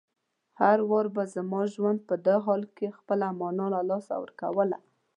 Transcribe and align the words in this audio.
هر 0.61 0.79
وار 0.89 1.05
به 1.15 1.23
زما 1.35 1.61
ژوند 1.73 1.99
په 2.07 2.15
دې 2.25 2.37
حال 2.45 2.63
کې 2.75 2.95
خپله 2.97 3.25
مانا 3.39 3.65
له 3.73 3.81
لاسه 3.89 4.13
ورکوله. 4.23 4.77